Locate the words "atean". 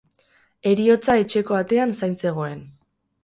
1.59-1.93